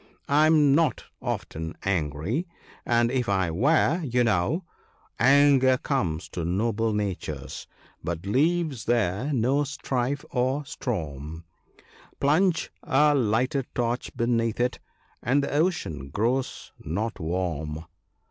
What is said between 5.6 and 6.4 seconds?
comes